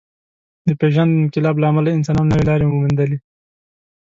د 0.67 0.69
پېژاند 0.79 1.19
انقلاب 1.23 1.55
له 1.59 1.65
امله 1.71 1.89
انسانانو 1.97 2.31
نوې 2.31 2.45
لارې 2.49 2.65
وموندلې. 2.67 3.17